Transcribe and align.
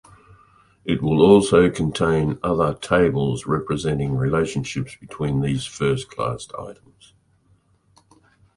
It 0.83 1.03
will 1.03 1.21
also 1.21 1.69
contain 1.69 2.39
other 2.41 2.73
tables 2.73 3.45
representing 3.45 4.15
relationships 4.15 4.95
between 4.99 5.41
these 5.41 5.63
first 5.67 6.09
class 6.09 6.47
items. 6.57 7.13